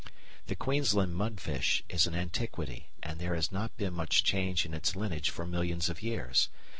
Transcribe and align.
The 0.47 0.55
Queensland 0.55 1.15
mudfish 1.15 1.83
is 1.87 2.07
an 2.07 2.15
antiquity, 2.15 2.87
and 3.03 3.19
there 3.19 3.35
has 3.35 3.51
not 3.51 3.77
been 3.77 3.93
much 3.93 4.23
change 4.23 4.65
in 4.65 4.73
its 4.73 4.95
lineage 4.95 5.29
for 5.29 5.45
millions 5.45 5.89
of 5.89 6.01
years. 6.01 6.49